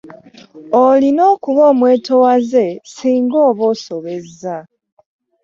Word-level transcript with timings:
Olina 0.85 1.21
okuba 1.33 1.61
omwetowaze 1.71 2.65
singa 2.95 3.37
oba 3.49 3.63
osobezza. 3.73 4.55